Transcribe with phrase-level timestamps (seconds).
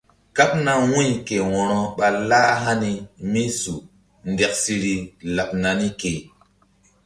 [0.35, 2.91] Kaɓna wu̧y ke wo̧ro ɓa lah hani
[3.31, 3.75] mí su
[4.37, 4.95] deksiri
[5.35, 6.11] laɓ nani ke.